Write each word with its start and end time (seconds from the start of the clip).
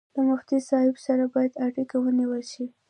له 0.13 0.21
مفتي 0.29 0.57
صاحب 0.69 0.95
سره 1.05 1.23
باید 1.33 1.53
اړیکه 1.65 1.95
ونیول 2.03 2.41
شي. 2.51 2.65